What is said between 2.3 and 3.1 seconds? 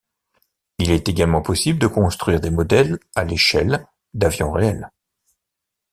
des modèles